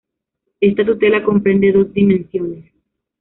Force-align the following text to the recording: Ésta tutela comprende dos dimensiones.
Ésta 0.59 0.83
tutela 0.83 1.21
comprende 1.23 1.71
dos 1.71 1.93
dimensiones. 1.93 2.65